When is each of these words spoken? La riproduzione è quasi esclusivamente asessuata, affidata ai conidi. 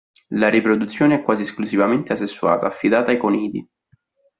La 0.31 0.49
riproduzione 0.49 1.13
è 1.13 1.21
quasi 1.21 1.43
esclusivamente 1.43 2.11
asessuata, 2.11 2.65
affidata 2.65 3.11
ai 3.11 3.17
conidi. 3.17 3.69